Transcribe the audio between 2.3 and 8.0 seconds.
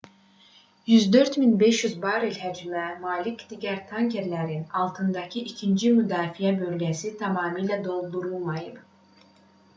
həcmə malik digər tankerlərin altındakı ikinci müdafiə bölgəsi tamamilə